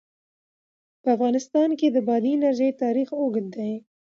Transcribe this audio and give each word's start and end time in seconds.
په 1.01 1.07
افغانستان 1.15 1.69
کې 1.79 1.87
د 1.91 1.97
بادي 2.07 2.31
انرژي 2.35 2.69
تاریخ 2.83 3.09
اوږد 3.19 3.45
دی. 3.55 3.71